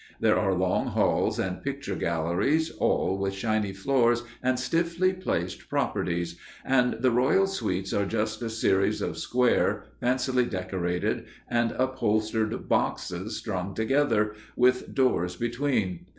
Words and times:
There 0.19 0.39
are 0.39 0.55
long 0.55 0.87
halls 0.87 1.37
and 1.37 1.61
picture 1.61 1.93
galleries, 1.95 2.71
all 2.71 3.19
with 3.19 3.35
shiny 3.35 3.71
floors 3.71 4.23
and 4.41 4.57
stiffly 4.57 5.13
placed 5.13 5.69
properties, 5.69 6.39
and 6.65 6.93
the 7.01 7.11
royal 7.11 7.45
suites 7.45 7.93
are 7.93 8.07
just 8.07 8.41
a 8.41 8.49
series 8.49 9.03
of 9.03 9.19
square, 9.19 9.83
fancily 10.01 10.49
decorated 10.49 11.25
and 11.47 11.73
upholstered 11.73 12.67
boxes 12.67 13.37
strung 13.37 13.75
together, 13.75 14.33
with 14.55 14.95
doors 14.95 15.35
between. 15.35 16.07